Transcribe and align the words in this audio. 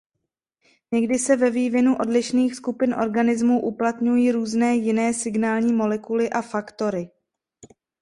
Někdy 0.91 1.19
se 1.19 1.35
ve 1.35 1.49
vývinu 1.49 1.97
odlišných 1.97 2.55
skupin 2.55 2.93
organismů 2.93 3.61
uplatňují 3.61 4.31
různé 4.31 4.75
jiné 4.75 5.13
signální 5.13 5.73
molekuly 5.73 6.29
a 6.29 6.41
faktory. 6.41 7.09